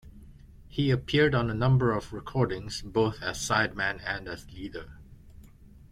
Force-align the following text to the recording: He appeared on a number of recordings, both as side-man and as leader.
He 0.67 0.89
appeared 0.89 1.35
on 1.35 1.51
a 1.51 1.53
number 1.53 1.91
of 1.91 2.11
recordings, 2.11 2.81
both 2.81 3.21
as 3.21 3.39
side-man 3.39 3.99
and 3.99 4.27
as 4.27 4.51
leader. 4.51 4.97